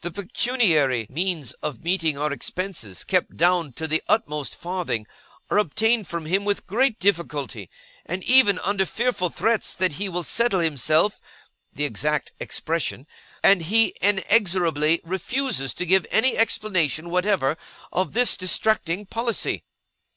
[0.00, 5.06] The pecuniary means of meeting our expenses, kept down to the utmost farthing,
[5.48, 7.70] are obtained from him with great difficulty,
[8.04, 11.20] and even under fearful threats that he will Settle himself
[11.72, 13.06] (the exact expression);
[13.44, 17.56] and he inexorably refuses to give any explanation whatever
[17.92, 19.62] of this distracting policy.